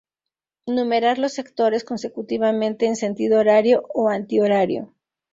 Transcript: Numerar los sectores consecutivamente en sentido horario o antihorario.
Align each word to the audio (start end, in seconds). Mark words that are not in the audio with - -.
Numerar 0.65 1.19
los 1.19 1.33
sectores 1.33 1.83
consecutivamente 1.83 2.87
en 2.87 2.95
sentido 2.95 3.37
horario 3.39 3.85
o 3.93 4.09
antihorario. 4.09 4.95